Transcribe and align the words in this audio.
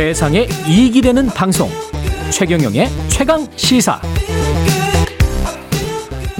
세상에 0.00 0.46
이익이 0.66 1.02
되는 1.02 1.26
방송 1.26 1.68
최경영의 2.32 2.86
최강 3.10 3.40
시사 3.54 4.00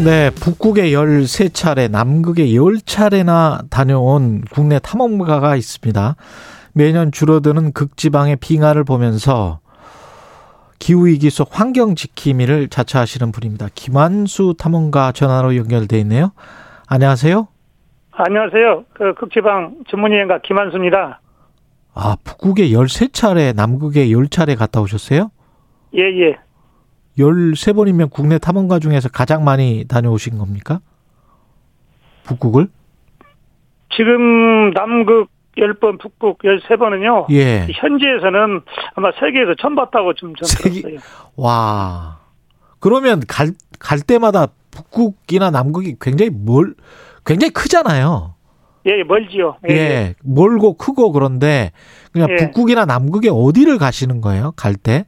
네, 0.02 0.30
북극에 0.30 0.92
13차례, 0.92 1.90
남극에 1.90 2.46
10차례나 2.46 3.68
다녀온 3.68 4.40
국내 4.50 4.78
탐험가가 4.78 5.56
있습니다. 5.56 6.16
매년 6.72 7.12
줄어드는 7.12 7.72
극지방의 7.72 8.36
빙하를 8.36 8.84
보면서 8.84 9.60
기후위기 10.78 11.28
속 11.28 11.50
환경 11.52 11.94
지킴이를 11.94 12.68
자처하시는 12.68 13.30
분입니다. 13.30 13.66
김한수 13.74 14.54
탐험가 14.58 15.12
전화로 15.12 15.54
연결돼 15.56 15.98
있네요. 15.98 16.32
안녕하세요. 16.88 17.46
안녕하세요. 18.12 18.84
그 18.94 19.12
극지방 19.12 19.80
전문여행가 19.90 20.38
김한수입니다. 20.44 21.20
아, 22.02 22.16
북극에 22.24 22.68
13차례, 22.70 23.54
남극에 23.54 24.06
10차례 24.08 24.56
갔다 24.56 24.80
오셨어요? 24.80 25.30
예, 25.94 26.00
예. 26.00 26.36
13번이면 27.18 28.10
국내 28.10 28.38
탐험가 28.38 28.78
중에서 28.78 29.10
가장 29.10 29.44
많이 29.44 29.84
다녀오신 29.86 30.38
겁니까? 30.38 30.80
북극을? 32.24 32.68
지금 33.94 34.70
남극 34.70 35.28
10번, 35.58 36.00
북극 36.00 36.38
13번은요. 36.38 37.26
예. 37.32 37.66
현지에서는 37.70 38.62
아마 38.94 39.10
세계에서 39.20 39.56
처음 39.60 39.74
봤다고 39.74 40.14
좀 40.14 40.32
저는 40.36 40.48
세계- 40.48 40.80
들었어요. 40.80 41.00
와. 41.36 42.20
그러면 42.78 43.20
갈, 43.28 43.50
갈 43.78 44.00
때마다 44.00 44.46
북극이나 44.70 45.50
남극이 45.50 45.96
굉장히 46.00 46.30
멀, 46.32 46.74
굉장히 47.26 47.50
크잖아요. 47.52 48.36
예, 48.86 48.98
예, 48.98 49.02
멀지요. 49.02 49.56
예. 49.68 50.14
멀고 50.24 50.74
크고 50.74 51.12
그런데 51.12 51.72
그냥 52.12 52.30
예. 52.30 52.36
북극이나 52.36 52.86
남극에 52.86 53.28
어디를 53.30 53.78
가시는 53.78 54.20
거예요? 54.20 54.52
갈 54.56 54.74
때? 54.74 55.04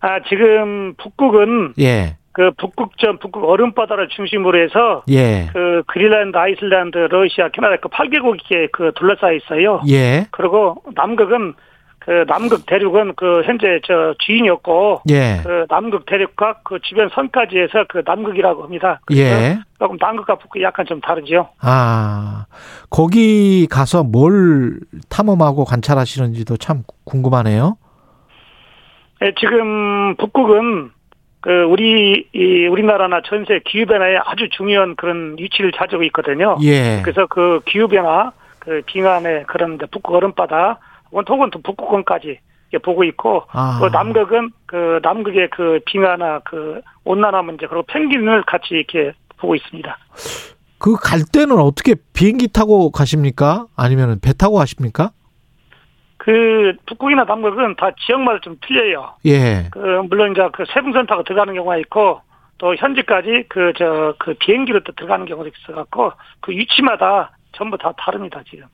아, 0.00 0.20
지금 0.28 0.94
북극은 0.94 1.74
예. 1.80 2.16
그 2.32 2.52
북극점, 2.56 3.18
북극 3.18 3.42
얼음바다를 3.44 4.08
중심으로 4.08 4.62
해서 4.62 5.02
예. 5.10 5.48
그 5.52 5.82
그린란드, 5.88 6.36
아이슬란드, 6.36 6.96
러시아, 7.10 7.48
캐나다 7.48 7.76
그 7.76 7.88
8개국에 7.88 8.70
그 8.70 8.92
둘러싸여 8.94 9.32
있어요. 9.34 9.80
예. 9.88 10.26
그리고 10.30 10.76
남극은 10.94 11.54
그 12.08 12.24
남극 12.26 12.64
대륙은 12.64 13.16
그 13.16 13.42
현재 13.44 13.80
저 13.86 14.14
주인이 14.20 14.48
없고 14.48 15.02
예. 15.10 15.42
그 15.44 15.66
남극 15.68 16.06
대륙과 16.06 16.60
그 16.64 16.78
주변 16.80 17.10
선까지 17.10 17.58
해서 17.58 17.84
그 17.86 18.00
남극이라고 18.02 18.62
합니다. 18.62 18.98
예. 19.12 19.58
조금 19.78 19.98
남극과 20.00 20.36
북극이 20.36 20.64
약간 20.64 20.86
좀 20.86 21.02
다르죠. 21.02 21.50
아. 21.60 22.46
거기 22.88 23.66
가서 23.66 24.04
뭘 24.04 24.80
탐험하고 25.10 25.66
관찰하시는지도 25.66 26.56
참 26.56 26.84
궁금하네요. 27.04 27.76
예, 29.20 29.34
지금 29.38 30.16
북극은 30.16 30.90
그 31.42 31.64
우리 31.64 32.26
이 32.32 32.66
우리나라나 32.68 33.20
전세 33.26 33.60
기후 33.66 33.84
변화에 33.84 34.16
아주 34.24 34.48
중요한 34.48 34.96
그런 34.96 35.36
위치를 35.38 35.72
차지하고 35.72 36.04
있거든요. 36.04 36.56
예. 36.62 37.02
그래서 37.02 37.26
그 37.26 37.60
기후 37.66 37.86
변화, 37.86 38.32
그 38.60 38.80
빙하의 38.86 39.44
그런 39.46 39.76
북극 39.76 40.14
얼음바다, 40.14 40.78
혹은 41.12 41.50
또 41.50 41.60
북극권까지 41.62 42.38
보고 42.82 43.02
있고, 43.04 43.44
아. 43.52 43.78
그 43.80 43.86
남극은 43.86 44.50
그 44.66 45.00
남극의 45.02 45.50
그 45.50 45.80
빙하나 45.86 46.40
그 46.40 46.80
온난화 47.04 47.42
문제 47.42 47.66
그리고 47.66 47.82
펭귄을 47.86 48.42
같이 48.44 48.66
이렇게 48.70 49.12
보고 49.38 49.54
있습니다. 49.54 49.96
그 50.78 50.94
갈 50.94 51.20
때는 51.32 51.58
어떻게 51.58 51.94
비행기 52.14 52.48
타고 52.52 52.90
가십니까? 52.90 53.66
아니면 53.76 54.20
배 54.22 54.32
타고 54.32 54.56
가십니까? 54.56 55.10
그 56.18 56.74
북극이나 56.86 57.24
남극은 57.24 57.76
다 57.76 57.90
지역마다 58.06 58.40
좀 58.42 58.56
틀려요. 58.60 59.14
예. 59.26 59.68
그 59.72 59.78
물론 60.08 60.32
이제 60.32 60.46
그 60.52 60.64
세분선 60.72 61.06
타고 61.06 61.22
들어가는 61.22 61.54
경우가 61.54 61.78
있고 61.78 62.20
또 62.58 62.74
현지까지 62.76 63.44
그 63.48 63.72
저그 63.78 64.34
비행기로 64.40 64.80
또 64.84 64.92
들어가는 64.92 65.26
경우도 65.26 65.48
있어 65.48 65.74
갖고 65.74 66.12
그 66.40 66.52
위치마다 66.52 67.30
전부 67.52 67.78
다 67.78 67.92
다릅니다 67.96 68.42
지금. 68.50 68.66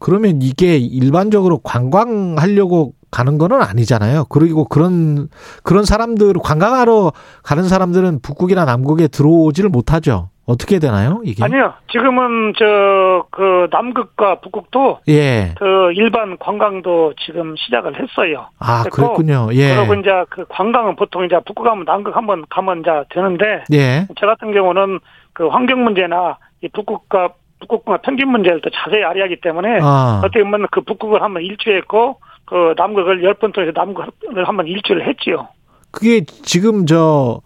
그러면 0.00 0.40
이게 0.42 0.76
일반적으로 0.76 1.58
관광하려고 1.58 2.92
가는 3.10 3.38
거는 3.38 3.60
아니잖아요. 3.60 4.24
그리고 4.28 4.64
그런 4.64 5.28
그런 5.62 5.84
사람들 5.84 6.34
관광하러 6.42 7.12
가는 7.42 7.64
사람들은 7.64 8.20
북극이나 8.22 8.64
남극에 8.64 9.08
들어오지를 9.08 9.70
못하죠. 9.70 10.30
어떻게 10.46 10.78
되나요? 10.80 11.20
이게? 11.24 11.44
아니요 11.44 11.74
지금은 11.90 12.54
저 12.58 13.10
그 13.30 13.68
남극과 13.70 14.40
북극도 14.40 15.00
예. 15.08 15.54
그 15.58 15.92
일반 15.94 16.36
관광도 16.38 17.14
지금 17.24 17.54
시작을 17.56 17.94
했어요. 18.00 18.48
아, 18.58 18.84
그랬군요. 18.84 19.48
예. 19.52 19.76
그리고 19.76 19.94
이제 19.94 20.10
그 20.28 20.44
관광은 20.48 20.96
보통 20.96 21.24
이제 21.24 21.36
북극 21.46 21.64
가면 21.64 21.84
남극 21.84 22.16
한번 22.16 22.44
가면 22.50 22.80
이제 22.80 22.90
되는데 23.10 23.64
예. 23.72 24.06
저 24.18 24.26
같은 24.26 24.52
경우는 24.52 25.00
그 25.32 25.48
환경 25.48 25.84
문제나 25.84 26.38
이 26.62 26.68
북극과 26.68 27.30
북극과 27.60 27.98
펭귄 27.98 28.28
문제를 28.28 28.60
또 28.62 28.70
자세히 28.70 29.02
알아야하기 29.04 29.40
때문에 29.40 29.78
아. 29.82 30.20
어떻게 30.24 30.42
보면 30.42 30.66
그 30.70 30.80
북극을 30.82 31.22
한번 31.22 31.42
일주했고 31.42 32.18
그 32.46 32.74
남극을 32.76 33.22
열 33.22 33.34
번 33.34 33.52
통해서 33.52 33.72
남극을 33.74 34.46
한번 34.46 34.66
일주를 34.66 35.06
했지요. 35.06 35.48
그게 35.92 36.24
지금 36.24 36.86
저 36.86 37.40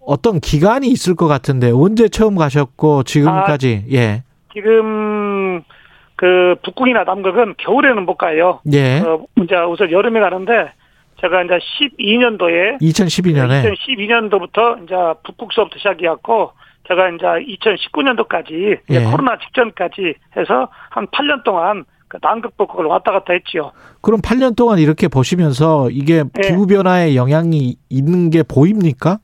어떤 0.00 0.40
기간이 0.40 0.86
있을 0.88 1.14
것 1.16 1.26
같은데 1.26 1.70
언제 1.72 2.08
처음 2.08 2.36
가셨고 2.36 3.02
지금까지 3.02 3.86
예. 3.92 4.22
지금 4.52 5.62
그 6.16 6.54
북극이나 6.62 7.04
남극은 7.04 7.54
겨울에는 7.58 8.04
못 8.06 8.16
가요. 8.16 8.60
예. 8.72 9.00
어, 9.00 9.24
이제 9.42 9.56
우선 9.56 9.90
여름에 9.90 10.20
가는데 10.20 10.72
제가 11.20 11.42
이제 11.42 11.58
12년도에 11.80 12.80
2012년에 12.80 13.74
2012년도부터 13.74 14.84
이제 14.84 14.94
북극 15.24 15.52
수업부터 15.52 15.78
시작이었고 15.78 16.52
제가 16.88 17.08
이제 17.10 17.26
2019년도까지 17.58 18.78
예. 18.90 19.04
코로나 19.04 19.38
직전까지 19.38 20.14
해서 20.36 20.68
한 20.90 21.06
8년 21.08 21.42
동안 21.44 21.84
그 22.08 22.18
남극 22.20 22.56
북극을 22.56 22.84
왔다 22.84 23.10
갔다 23.12 23.32
했지요. 23.32 23.72
그럼 24.00 24.20
8년 24.20 24.54
동안 24.54 24.78
이렇게 24.78 25.08
보시면서 25.08 25.90
이게 25.90 26.22
예. 26.38 26.40
기후 26.40 26.66
변화에 26.66 27.16
영향이 27.16 27.76
있는 27.88 28.30
게 28.30 28.42
보입니까? 28.42 29.18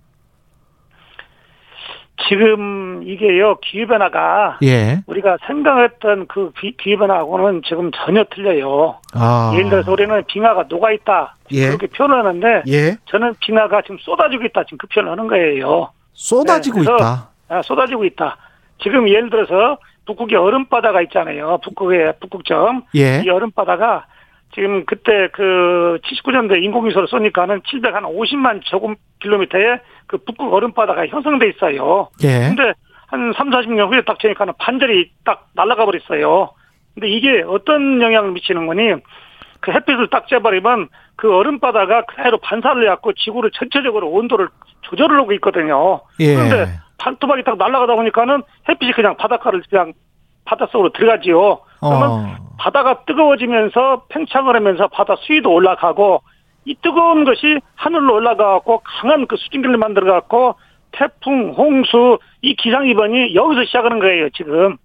지금 2.29 3.03
이게요 3.05 3.57
기후 3.63 3.87
변화가 3.87 4.59
예. 4.63 5.01
우리가 5.07 5.39
생각했던 5.47 6.27
그 6.29 6.53
기- 6.59 6.77
기후 6.77 6.99
변화하고는 6.99 7.63
지금 7.67 7.91
전혀 7.93 8.25
틀려요. 8.25 8.97
아. 9.15 9.53
예를 9.55 9.71
들어서 9.71 9.93
우리는 9.93 10.23
빙하가 10.27 10.65
녹아 10.69 10.93
있다 10.93 11.37
예. 11.53 11.69
그렇게 11.69 11.87
표현하는데 11.89 12.63
예. 12.69 12.97
저는 13.07 13.35
빙하가 13.41 13.83
지금 13.83 13.99
쏟아지고 14.01 14.45
있다 14.45 14.65
지금 14.65 14.79
그 14.79 14.87
표현하는 14.89 15.27
거예요. 15.27 15.91
쏟아지고 16.13 16.83
네, 16.83 16.93
있다. 16.95 17.29
아, 17.49 17.63
쏟아지고 17.63 18.05
있다. 18.05 18.37
지금 18.83 19.09
예를 19.09 19.31
들어서 19.31 19.79
북극에 20.07 20.37
얼음바다가 20.37 21.03
있잖아요. 21.03 21.59
북극의 21.65 22.15
북극점 22.21 22.83
예. 22.97 23.23
이 23.25 23.29
얼음바다가 23.31 24.07
지금 24.55 24.85
그때 24.85 25.29
그 25.33 25.99
79년도에 26.05 26.63
인공위성을 26.63 27.09
쏘니까는 27.09 27.63
750만 27.63 28.61
제곱 28.65 28.97
킬로미터의 29.21 29.81
그 30.07 30.19
북극 30.19 30.53
얼음바다가 30.53 31.07
형성돼 31.07 31.49
있어요. 31.49 32.09
예. 32.23 32.49
근데 32.49 32.75
한 33.07 33.33
3, 33.37 33.51
40년 33.51 33.91
후에 33.91 34.03
딱 34.03 34.19
되니까는 34.19 34.55
반절이 34.59 35.13
딱 35.25 35.49
날아가 35.55 35.85
버렸어요. 35.87 36.51
근데 36.95 37.09
이게 37.09 37.43
어떤 37.47 38.01
영향을 38.01 38.33
미치는 38.33 38.67
거니? 38.67 38.95
그 39.61 39.71
햇빛을 39.71 40.09
딱 40.11 40.27
쬐버리면 40.27 40.89
그 41.17 41.35
얼음바다가 41.35 42.03
그대로 42.07 42.39
반사를 42.39 42.83
해갖고 42.83 43.13
지구를 43.15 43.51
전체적으로 43.53 44.11
온도를 44.11 44.49
조절을 44.83 45.19
하고 45.19 45.33
있거든요. 45.35 46.03
예. 46.21 46.35
그런데 46.35 46.73
반토막이 46.99 47.45
딱 47.45 47.57
날아가다 47.57 47.95
보니까는 47.95 48.43
햇빛이 48.69 48.93
그냥 48.93 49.17
바닷가를 49.17 49.63
그냥 49.71 49.93
바닷속으로 50.45 50.93
들어가지요. 50.93 51.61
그러면 51.81 52.11
어. 52.11 52.37
바다가 52.59 53.05
뜨거워지면서 53.05 54.05
팽창을 54.09 54.55
하면서 54.55 54.89
바다 54.89 55.17
수위도 55.19 55.53
올라가고 55.53 56.23
이 56.65 56.77
뜨거운 56.81 57.25
것이 57.25 57.59
하늘로 57.75 58.15
올라가고 58.15 58.83
강한 58.85 59.27
그 59.27 59.37
수증기를 59.37 59.77
만들어 59.79 60.13
갖고 60.13 60.55
태풍, 60.93 61.55
홍수 61.57 62.19
이 62.41 62.55
기상 62.55 62.87
이번이 62.87 63.35
여기서 63.35 63.65
시작하는 63.65 63.99
거예요 63.99 64.31
지금. 64.31 64.77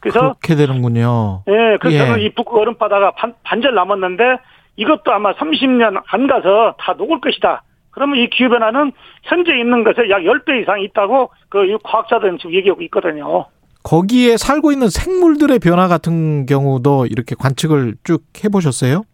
그래서 0.00 0.20
그렇게 0.20 0.54
되는군요. 0.54 1.42
예, 1.48 1.78
그래서 1.80 2.18
예. 2.18 2.24
이 2.24 2.34
북극 2.34 2.56
얼음 2.56 2.74
바다가 2.76 3.12
반, 3.12 3.34
반절 3.42 3.74
남았는데 3.74 4.38
이것도 4.76 5.12
아마 5.12 5.32
30년 5.34 6.02
안 6.06 6.26
가서 6.26 6.74
다 6.78 6.94
녹을 6.94 7.20
것이다. 7.20 7.62
그러면 7.90 8.18
이 8.18 8.28
기후 8.30 8.48
변화는 8.48 8.92
현재 9.24 9.56
있는 9.58 9.84
것에 9.84 10.08
약 10.10 10.20
10배 10.20 10.62
이상 10.62 10.80
있다고 10.80 11.30
그이 11.48 11.76
과학자들은 11.82 12.38
지금 12.38 12.54
얘기하고 12.54 12.82
있거든요. 12.82 13.46
거기에 13.82 14.36
살고 14.36 14.72
있는 14.72 14.88
생물들의 14.88 15.58
변화 15.58 15.88
같은 15.88 16.46
경우도 16.46 17.06
이렇게 17.06 17.34
관측을 17.34 17.94
쭉 18.04 18.24
해보셨어요? 18.44 19.04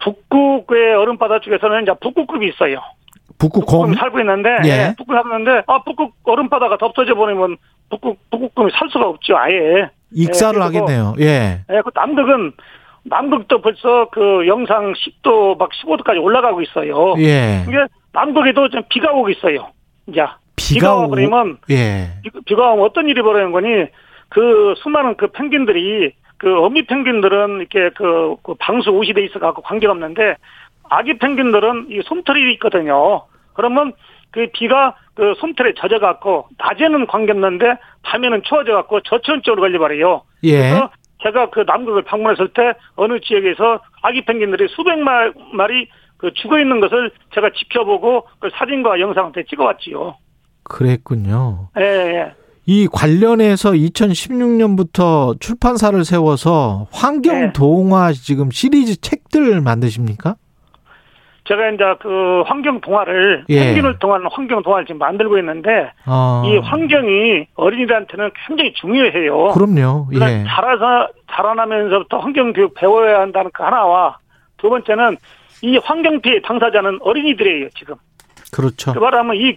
북극의 0.00 0.94
얼음바다 0.94 1.40
쪽에서는 1.40 1.82
이제 1.82 1.92
북극급이 2.00 2.48
있어요. 2.48 2.80
북극 3.38 3.66
북극금이 3.66 3.94
곰? 3.94 3.94
살고 3.94 4.20
있는데 4.20 4.48
예. 4.64 4.68
예, 4.68 4.94
북극 4.96 5.14
살는데 5.14 5.62
아 5.66 5.82
북극 5.84 6.12
얼음바다가 6.24 6.76
덮어져 6.78 7.14
버리면 7.14 7.56
북극 7.90 8.18
북극금이 8.30 8.70
살 8.72 8.88
수가 8.90 9.08
없죠 9.08 9.36
아예. 9.36 9.90
익사를 10.12 10.58
예, 10.58 10.62
하겠네요. 10.62 11.14
예. 11.20 11.60
예, 11.70 11.80
그 11.84 11.90
남극은 11.94 12.52
남극도 13.04 13.60
벌써 13.60 14.08
그 14.10 14.46
영상 14.46 14.92
10도 14.92 15.58
막 15.58 15.70
15도까지 15.70 16.22
올라가고 16.22 16.62
있어요. 16.62 17.14
예. 17.18 17.64
이게 17.68 17.76
남극에도 18.12 18.68
좀 18.70 18.82
비가 18.88 19.12
오고 19.12 19.30
있어요. 19.30 19.68
이제 20.06 20.22
비가 20.74 20.96
오고 20.96 21.08
버리면 21.10 21.58
예. 21.70 22.08
비- 22.22 22.30
비가 22.46 22.72
오면 22.72 22.84
어떤 22.84 23.08
일이 23.08 23.22
벌어지는 23.22 23.52
거니 23.52 23.86
그 24.28 24.74
수많은 24.78 25.16
그 25.16 25.28
펭귄들이 25.28 26.12
그 26.36 26.58
어미 26.64 26.86
펭귄들은 26.86 27.58
이렇게 27.60 27.90
그, 27.96 28.36
그 28.42 28.54
방수 28.58 28.90
옷이 28.90 29.12
돼 29.14 29.24
있어 29.24 29.38
갖고 29.38 29.62
관계가 29.62 29.92
없는데 29.92 30.36
아기 30.90 31.18
펭귄들은 31.18 31.86
이 31.90 32.00
솜털이 32.04 32.52
있거든요. 32.54 33.22
그러면 33.54 33.92
그 34.30 34.46
비가 34.52 34.94
그 35.14 35.34
솜털에 35.38 35.72
젖어 35.76 35.98
갖고 35.98 36.48
낮에는 36.58 37.06
관계 37.06 37.32
없는데 37.32 37.74
밤에는 38.02 38.42
추워져 38.44 38.74
갖고 38.74 39.00
저체온증으로 39.00 39.60
걸려버려요. 39.62 40.22
예. 40.44 40.52
그래서 40.58 40.90
제가 41.24 41.50
그 41.50 41.64
남극을 41.66 42.02
방문했을 42.02 42.48
때 42.48 42.74
어느 42.94 43.18
지역에서 43.20 43.80
아기 44.02 44.24
펭귄들이 44.24 44.68
수백 44.68 44.98
마- 45.00 45.32
마리 45.52 45.88
그 46.18 46.32
죽어 46.34 46.58
있는 46.60 46.78
것을 46.80 47.10
제가 47.34 47.50
지켜보고 47.50 48.26
그 48.38 48.50
사진과 48.54 49.00
영상을 49.00 49.32
다 49.32 49.40
찍어왔지요. 49.48 50.16
그랬군요. 50.68 51.68
예, 51.78 51.82
예. 51.82 52.32
이 52.66 52.86
관련해서 52.86 53.70
2016년부터 53.70 55.40
출판사를 55.40 56.04
세워서 56.04 56.86
환경 56.92 57.40
네. 57.40 57.52
동화 57.54 58.12
지금 58.12 58.50
시리즈 58.50 59.00
책들 59.00 59.62
만드십니까? 59.62 60.36
제가 61.48 61.70
이제 61.70 61.82
그 62.00 62.42
환경 62.46 62.80
동화를 62.82 63.46
예. 63.48 63.72
펭귄을 63.72 63.98
통한 63.98 64.22
환경 64.30 64.62
동화를 64.62 64.84
지금 64.84 64.98
만들고 64.98 65.38
있는데 65.38 65.90
어. 66.06 66.42
이 66.44 66.58
환경이 66.58 67.46
어린이들한테는 67.54 68.30
굉장히 68.46 68.74
중요해요. 68.74 69.52
그럼요. 69.52 70.08
예. 70.12 70.44
자라서 70.46 71.08
자라나면서부터 71.30 72.18
환경 72.18 72.52
교육 72.52 72.74
배워야 72.74 73.20
한다는 73.20 73.50
그 73.54 73.62
하나와 73.62 74.18
두 74.58 74.68
번째는 74.68 75.16
이 75.62 75.78
환경 75.78 76.20
피해 76.20 76.40
당사자는 76.42 76.98
어린이들이에요 77.00 77.70
지금. 77.78 77.94
그렇죠. 78.52 78.92
그 78.94 78.98
말하면 78.98 79.36
이 79.36 79.56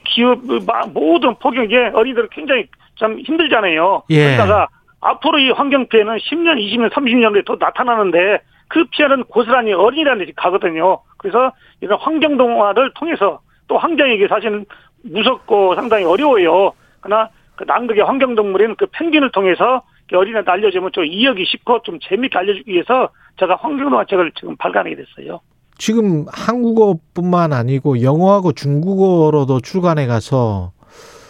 마- 0.66 0.86
모든 0.88 1.36
폭염에 1.36 1.90
어린이들은 1.94 2.30
굉장히 2.32 2.66
좀 2.96 3.20
힘들잖아요. 3.20 4.04
예. 4.10 4.36
그러다가 4.36 4.68
앞으로 5.02 5.40
이 5.40 5.50
환경 5.52 5.88
피해는 5.88 6.18
10년, 6.18 6.58
20년, 6.60 6.92
30년 6.92 7.34
후에 7.34 7.42
또 7.46 7.56
나타나는데 7.60 8.40
그 8.68 8.86
피해는 8.86 9.24
고스란히 9.26 9.74
어린이들한테 9.74 10.32
가거든요. 10.36 11.00
그래서 11.18 11.52
이런 11.82 12.00
환경 12.00 12.38
동화를 12.38 12.94
통해서 12.94 13.40
또 13.68 13.78
환경에게 13.78 14.28
사실은 14.28 14.66
무섭고 15.04 15.76
상당히 15.76 16.06
어려워요. 16.06 16.74
그러나 17.02 17.30
그 17.56 17.64
남극의 17.64 18.04
환경 18.04 18.36
동물인 18.36 18.76
그 18.76 18.86
펭귄을 18.92 19.32
통해서 19.32 19.84
어린이한테 20.14 20.52
알려주면 20.52 20.92
좀 20.92 21.06
이해하기 21.06 21.46
쉽고 21.46 21.82
좀 21.84 21.98
재밌게 22.02 22.38
알려주기 22.38 22.72
위해서 22.72 23.10
제가 23.40 23.56
환경 23.56 23.90
동화 23.90 24.04
책을 24.06 24.32
지금 24.36 24.56
발간하게 24.58 24.96
됐어요. 24.96 25.40
지금 25.82 26.26
한국어뿐만 26.32 27.54
아니고 27.54 28.04
영어하고 28.04 28.52
중국어로도 28.52 29.62
출간해 29.62 30.06
가서 30.06 30.74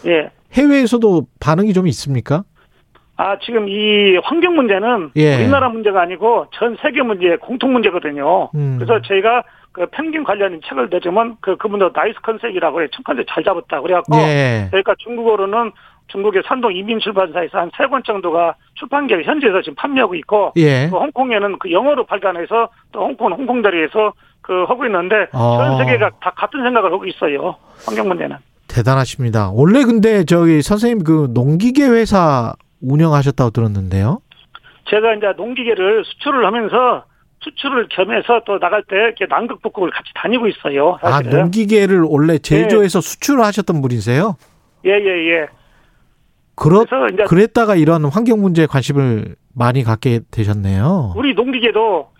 예. 0.04 0.28
해외에서도 0.52 1.22
반응이 1.40 1.72
좀 1.72 1.86
있습니까? 1.88 2.44
아, 3.16 3.38
지금 3.38 3.66
이 3.66 4.18
환경 4.22 4.54
문제는 4.54 5.12
예. 5.16 5.36
우리나라 5.36 5.70
문제가 5.70 6.02
아니고 6.02 6.48
전 6.52 6.76
세계 6.82 7.00
문제, 7.00 7.34
공통 7.36 7.72
문제거든요. 7.72 8.50
음. 8.54 8.76
그래서 8.78 9.00
저희가 9.00 9.42
그 9.72 9.86
펭귄 9.86 10.22
관련 10.22 10.60
책을 10.68 10.90
내주면 10.90 11.38
그, 11.40 11.56
그분도 11.56 11.92
nice 11.94 12.20
concept이라고 12.20 12.74
그래. 12.74 12.88
첫 12.92 13.04
컨셉 13.04 13.24
잘 13.30 13.42
잡았다. 13.42 13.80
그래갖고 13.80 14.18
예. 14.18 14.68
저희가 14.70 14.96
중국어로는 14.98 15.72
중국의 16.12 16.42
산동 16.46 16.74
이민 16.76 17.00
출판사에서 17.00 17.58
한 17.58 17.70
세 17.76 17.86
권 17.88 18.02
정도가 18.04 18.54
출판계를 18.74 19.24
현지에서 19.24 19.62
지금 19.62 19.74
판매하고 19.76 20.14
있고 20.16 20.52
예. 20.56 20.88
또 20.90 21.00
홍콩에는 21.00 21.58
그 21.58 21.70
영어로 21.72 22.04
발간해서 22.06 22.68
또 22.92 23.00
홍콩은 23.00 23.32
홍콩다리에서 23.38 24.12
그 24.42 24.64
하고 24.64 24.84
있는데 24.86 25.26
어. 25.32 25.56
전 25.58 25.78
세계가 25.78 26.10
다 26.20 26.32
같은 26.36 26.62
생각을 26.62 26.92
하고 26.92 27.04
있어요. 27.06 27.56
환경 27.86 28.08
문제는. 28.08 28.36
대단하십니다. 28.68 29.50
원래 29.52 29.84
근데 29.84 30.24
저기 30.24 30.62
선생님 30.62 31.04
그 31.04 31.28
농기계 31.34 31.86
회사 31.88 32.52
운영하셨다고 32.80 33.50
들었는데요. 33.50 34.20
제가 34.90 35.14
이제 35.14 35.26
농기계를 35.36 36.04
수출을 36.04 36.44
하면서 36.46 37.04
수출을 37.40 37.88
겸해서 37.90 38.40
또 38.46 38.58
나갈 38.58 38.82
때 38.84 38.96
이렇게 38.96 39.26
남극 39.26 39.62
북극을 39.62 39.90
같이 39.90 40.10
다니고 40.14 40.46
있어요. 40.48 40.98
아, 41.02 41.10
사실은. 41.12 41.40
농기계를 41.40 42.02
원래 42.02 42.38
제조해서 42.38 43.00
수출하셨던 43.00 43.80
분이세요? 43.82 44.36
예예 44.84 45.30
예. 45.30 45.46
그렇 46.54 46.84
그래서 46.84 47.08
이제 47.08 47.24
그랬다가 47.24 47.76
이런 47.76 48.04
환경 48.04 48.40
문제에 48.40 48.66
관심을 48.66 49.36
많이 49.54 49.82
갖게 49.82 50.20
되셨네요. 50.30 51.14
우리 51.16 51.34
농기계도 51.34 52.10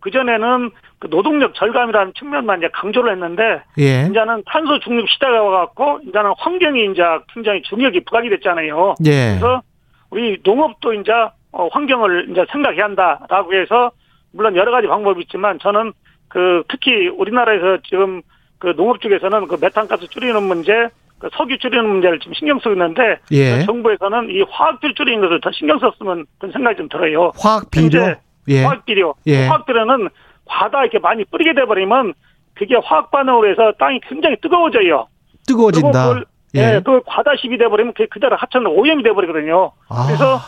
그 0.00 0.10
전에는 0.10 0.70
그 0.98 1.10
노동력 1.10 1.54
절감이라는 1.54 2.12
측면만 2.18 2.58
이제 2.58 2.68
강조를 2.72 3.12
했는데 3.12 3.62
예. 3.78 4.06
이제는 4.10 4.42
탄소 4.46 4.78
중립 4.80 5.08
시대가 5.10 5.42
와갖고 5.42 6.00
이제는 6.08 6.32
환경이 6.38 6.92
이제 6.92 7.02
굉장히 7.34 7.62
중요하게 7.62 8.00
부각이 8.04 8.28
됐잖아요. 8.30 8.94
예. 9.04 9.36
그래서 9.38 9.62
우리 10.10 10.38
농업도 10.44 10.92
이제 10.94 11.12
어, 11.52 11.68
환경을 11.68 12.28
이제 12.30 12.44
생각해야 12.52 12.84
한다라고 12.84 13.54
해서 13.54 13.90
물론 14.32 14.56
여러 14.56 14.70
가지 14.70 14.86
방법이 14.86 15.22
있지만 15.22 15.58
저는 15.58 15.92
그 16.28 16.62
특히 16.68 17.08
우리나라에서 17.08 17.78
지금 17.88 18.22
그 18.58 18.74
농업 18.76 19.00
쪽에서는 19.00 19.48
그 19.48 19.56
메탄가스 19.60 20.08
줄이는 20.08 20.42
문제, 20.42 20.72
그 20.72 21.05
석유 21.36 21.58
줄이는 21.58 21.88
문제를 21.88 22.18
지금 22.20 22.34
신경 22.34 22.58
쓰고 22.58 22.72
있는데 22.72 23.18
예. 23.32 23.64
정부에서는 23.64 24.30
이 24.30 24.42
화학비료 24.42 24.94
줄이는 24.94 25.20
것을 25.22 25.40
더 25.40 25.50
신경 25.52 25.78
썼으면 25.78 26.26
그런 26.38 26.52
생각이 26.52 26.76
좀 26.76 26.88
들어요. 26.88 27.32
화학 27.38 27.70
비료. 27.70 28.00
현재 28.00 28.20
예. 28.48 28.62
화학비료. 28.64 29.14
예. 29.26 29.46
화학비료는 29.46 30.08
과다 30.44 30.82
이렇게 30.82 30.98
많이 30.98 31.24
뿌리게 31.24 31.54
돼버리면 31.54 32.14
그게 32.54 32.76
화학 32.76 33.10
반응으로 33.10 33.50
해서 33.50 33.72
땅이 33.78 34.00
굉장히 34.08 34.36
뜨거워져요. 34.40 35.08
뜨거워진다. 35.46 36.08
그걸, 36.08 36.24
예. 36.54 36.78
그걸 36.78 37.02
과다 37.06 37.32
시비 37.36 37.58
돼버리면 37.58 37.94
그게 37.94 38.06
그대로 38.06 38.36
하천은 38.36 38.66
오염이 38.66 39.02
돼버리거든요. 39.02 39.72
아. 39.88 40.06
그래서 40.06 40.38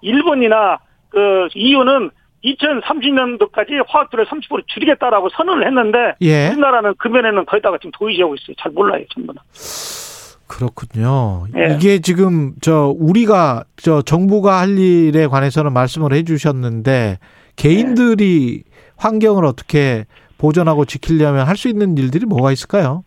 일본이나 0.00 0.78
그 1.10 1.48
EU는 1.54 2.10
2030년도까지 2.44 3.84
화학비를 3.86 4.26
30% 4.26 4.66
줄이겠다라고 4.66 5.28
선언을 5.30 5.66
했는데 5.66 6.14
예. 6.22 6.48
우리나라는 6.48 6.94
금연에는 6.98 7.44
거기다가 7.46 7.78
지금 7.78 7.92
도의지하고 7.92 8.34
있어요. 8.34 8.56
잘 8.58 8.72
몰라요, 8.72 9.04
전부 9.14 9.32
다. 9.32 9.42
그렇군요. 10.56 11.46
예. 11.56 11.74
이게 11.74 11.98
지금 12.00 12.52
저 12.60 12.94
우리가 12.98 13.64
저 13.76 14.02
정부가 14.02 14.60
할 14.60 14.78
일에 14.78 15.26
관해서는 15.26 15.72
말씀을 15.72 16.12
해 16.12 16.22
주셨는데 16.24 17.18
개인들이 17.56 18.64
환경을 18.96 19.44
어떻게 19.44 20.04
보존하고 20.38 20.84
지키려면 20.84 21.46
할 21.46 21.56
수 21.56 21.68
있는 21.68 21.96
일들이 21.96 22.26
뭐가 22.26 22.52
있을까요? 22.52 23.04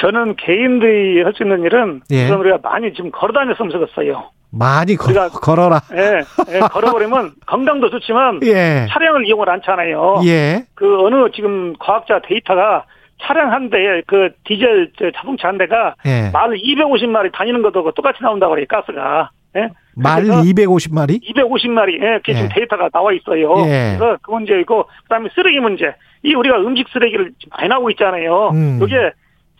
저는 0.00 0.36
개인들이 0.36 1.22
할 1.22 1.32
수 1.36 1.42
있는 1.42 1.62
일은 1.62 2.00
예. 2.10 2.24
우선 2.26 2.40
우리가 2.40 2.58
많이 2.62 2.92
지금 2.94 3.10
걸어다녔으면 3.10 3.70
좋겠어요. 3.70 4.30
많이 4.50 4.94
걸, 4.94 5.14
우리가- 5.14 5.40
걸어라. 5.40 5.80
예, 5.94 6.20
예, 6.54 6.60
걸어버리면 6.60 7.32
건강도 7.46 7.90
좋지만 7.90 8.40
예. 8.44 8.86
차량을 8.90 9.26
이용을 9.26 9.48
않잖아요. 9.50 10.20
예. 10.26 10.64
그 10.74 11.00
어느 11.04 11.28
지금 11.34 11.74
과학자 11.80 12.20
데이터가 12.26 12.84
차량 13.24 13.52
한 13.52 13.70
대에 13.70 14.02
그 14.06 14.30
디젤 14.44 14.92
저 14.98 15.10
자동차 15.12 15.48
한 15.48 15.58
대가 15.58 15.94
예. 16.04 16.30
말 16.32 16.50
250마리 16.50 17.32
다니는 17.32 17.62
것도 17.62 17.92
똑같이 17.92 18.22
나온다고 18.22 18.52
그래요, 18.52 18.66
가스가. 18.68 19.30
예? 19.56 19.68
말 19.96 20.22
그래서 20.22 20.42
250마리? 20.42 21.22
250마리, 21.22 21.94
예, 22.02 22.18
그게 22.18 22.34
지금 22.34 22.48
예. 22.50 22.54
데이터가 22.54 22.88
나와 22.90 23.12
있어요. 23.12 23.54
예. 23.66 23.96
그래서 23.96 24.18
그 24.22 24.30
문제이고, 24.32 24.84
그 24.84 25.08
다음에 25.08 25.28
쓰레기 25.34 25.60
문제. 25.60 25.94
이 26.22 26.34
우리가 26.34 26.58
음식 26.58 26.88
쓰레기를 26.92 27.32
지금 27.38 27.56
많이 27.56 27.68
나오고 27.68 27.90
있잖아요. 27.90 28.50
음. 28.52 28.78
그게 28.80 29.12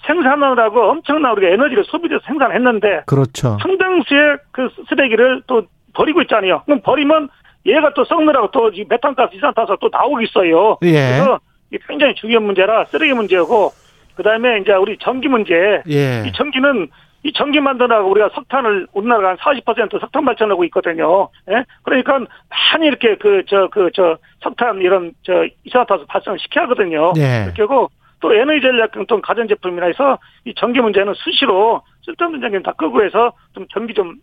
생산하느라고 0.07 0.91
엄청난 0.91 1.33
우리가 1.33 1.53
에너지를 1.53 1.85
소비해서 1.85 2.21
생산했는데, 2.27 3.05
그렇죠. 3.07 3.57
상당수의 3.63 4.39
그 4.51 4.69
쓰레기를 4.89 5.43
또 5.47 5.63
버리고 5.95 6.21
있잖아요. 6.23 6.63
그럼 6.65 6.81
버리면 6.83 7.29
얘가 7.67 7.95
또 7.95 8.05
썩느라고 8.05 8.51
또이 8.51 8.85
메탄가스, 8.89 9.37
이산화탄소 9.37 9.77
또 9.81 9.89
나오고 9.91 10.21
있어요. 10.23 10.79
예. 10.83 10.91
그래서 10.91 11.39
이게 11.39 11.54
굉장히 11.87 12.15
중요한 12.15 12.45
문제라 12.45 12.87
쓰레기 12.87 13.13
문제고, 13.13 13.73
그 14.15 14.23
다음에 14.23 14.59
이제 14.61 14.73
우리 14.73 14.97
전기 14.99 15.29
문제. 15.29 15.83
예. 15.89 16.25
이 16.27 16.33
전기는 16.33 16.89
이 17.25 17.33
전기 17.33 17.59
만드느라고 17.59 18.11
우리가 18.11 18.31
석탄을 18.35 18.87
우리나라가 18.93 19.31
한 19.31 19.37
40% 19.39 19.99
석탄 19.99 20.25
발전하고 20.25 20.63
있거든요. 20.65 21.29
예? 21.51 21.65
그러니까 21.83 22.19
많이 22.19 22.87
이렇게 22.87 23.17
그 23.17 23.43
저 23.49 23.69
그저 23.69 24.19
석탄 24.43 24.81
이런 24.83 25.13
저 25.23 25.47
이산화탄소 25.65 26.07
발전을 26.07 26.39
시켜야 26.39 26.65
하거든요. 26.65 27.13
예. 27.17 27.51
그리고 27.57 27.91
또 28.21 28.35
에너지 28.35 28.61
전략 28.61 28.93
등 28.93 29.21
가전 29.23 29.49
제품이나 29.49 29.87
해서 29.87 30.19
이 30.45 30.55
전기 30.57 30.81
문제는 30.81 31.15
수시로 31.15 31.83
쓸데없는 32.05 32.41
전기는 32.41 32.63
다 32.63 32.73
끄고 32.73 33.03
해서 33.03 33.33
좀 33.55 33.67
전기 33.73 33.95
좀 33.95 34.17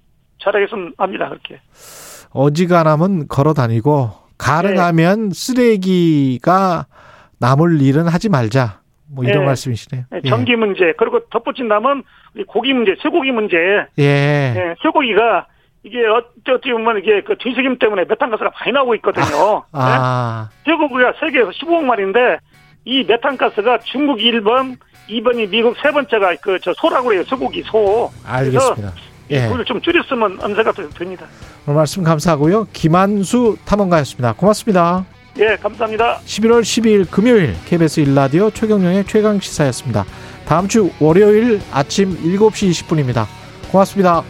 잘하겠으면 0.43 0.93
합니다. 0.98 1.27
그렇게. 1.29 1.60
어지간하면 2.34 3.27
걸어 3.27 3.53
다니고 3.53 4.12
가능하면 4.38 5.31
쓰레기가 5.31 6.86
남을 7.41 7.81
일은 7.81 8.07
하지 8.07 8.29
말자. 8.29 8.79
뭐 9.13 9.25
이런 9.25 9.41
예. 9.41 9.45
말씀이시네요. 9.48 10.05
예, 10.13 10.21
전기 10.29 10.55
문제 10.55 10.93
그리고 10.98 11.19
덧붙인다면 11.31 12.03
고기 12.48 12.71
문제, 12.74 12.95
쇠고기 13.01 13.31
문제. 13.31 13.57
예. 13.57 14.03
예. 14.03 14.53
예, 14.55 14.75
쇠고기가 14.81 15.48
이게 15.83 15.98
어찌 16.07 16.71
보면 16.71 17.00
이게 17.00 17.21
그 17.21 17.36
뒤식임 17.38 17.77
때문에 17.79 18.05
메탄가스가 18.07 18.51
많이 18.60 18.71
나오고 18.71 18.95
있거든요. 18.95 19.63
아, 19.74 20.48
네? 20.63 20.71
제국가 20.71 21.13
세계에서 21.19 21.50
15억 21.50 21.83
마리인데 21.83 22.38
이 22.86 23.03
메탄가스가 23.03 23.79
중국 23.79 24.19
1번, 24.19 24.77
2번이 25.10 25.50
미국 25.50 25.75
세 25.81 25.91
번째가 25.91 26.36
그 26.41 26.60
저 26.62 26.71
소라고 26.77 27.12
해요. 27.13 27.24
소고기 27.25 27.63
소. 27.63 28.10
알겠습니다. 28.25 28.93
예. 29.31 29.48
그걸 29.48 29.65
좀 29.65 29.81
줄였으면 29.81 30.38
생각 30.55 30.75
듭니다. 30.75 31.25
오늘 31.67 31.77
말씀 31.77 32.03
감사하고요. 32.03 32.67
김한수 32.71 33.57
탐험가였습니다. 33.65 34.33
고맙습니다. 34.33 35.05
예, 35.39 35.55
감사합니다. 35.55 36.19
11월 36.25 36.61
12일 36.61 37.09
금요일 37.09 37.55
KBS 37.65 38.03
1라디오 38.03 38.53
최경영의 38.53 39.05
최강 39.07 39.39
시사였습니다. 39.39 40.05
다음 40.45 40.67
주 40.67 40.91
월요일 41.00 41.61
아침 41.71 42.17
7시 42.17 42.71
20분입니다. 42.71 43.25
고맙습니다. 43.71 44.23